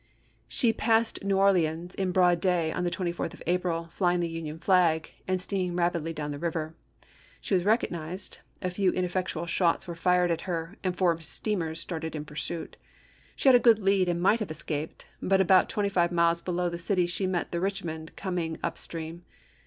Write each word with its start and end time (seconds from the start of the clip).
She 0.47 0.73
passed 0.73 1.23
New 1.23 1.37
Orleans 1.37 1.93
in 1.93 2.11
broad 2.11 2.39
day 2.41 2.71
on 2.73 2.83
the 2.83 2.89
24th 2.89 3.35
of 3.35 3.43
April, 3.45 3.89
flying 3.91 4.19
the 4.19 4.27
Union 4.27 4.57
flag, 4.57 5.11
and 5.27 5.37
ises. 5.37 5.43
steaming 5.43 5.75
rapidly 5.75 6.11
down 6.11 6.31
the 6.31 6.39
river. 6.39 6.73
She 7.39 7.53
was 7.53 7.61
recog 7.61 7.91
nized, 7.91 8.39
a 8.63 8.71
few 8.71 8.91
ineffectual 8.91 9.45
shots 9.45 9.87
were 9.87 9.93
fired 9.93 10.31
at 10.31 10.41
her, 10.49 10.75
and 10.83 10.97
four 10.97 11.21
steamers 11.21 11.79
started 11.81 12.15
in 12.15 12.25
pursuit. 12.25 12.77
She 13.35 13.47
had 13.47 13.55
a 13.55 13.59
good 13.59 13.77
lead 13.77 14.09
and 14.09 14.19
might 14.19 14.39
have 14.39 14.49
escaped; 14.49 15.05
but 15.21 15.39
about 15.39 15.69
twenty 15.69 15.87
five 15.89 16.11
miles 16.11 16.41
below 16.41 16.67
the 16.67 16.79
city 16.79 17.05
she 17.05 17.27
met 17.27 17.51
the 17.51 17.59
Bich 17.61 17.83
mond 17.83 18.15
coming 18.15 18.57
up 18.63 18.79
stream. 18.79 19.23